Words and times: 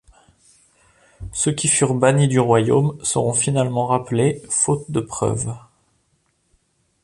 Ceux 1.31 1.51
qui 1.51 1.67
furent 1.67 1.93
bannis 1.93 2.27
du 2.27 2.39
royaume 2.39 2.97
seront 3.03 3.33
finalement 3.35 3.85
rappelés, 3.85 4.41
faute 4.49 4.89
de 4.89 4.99
preuves. 4.99 5.53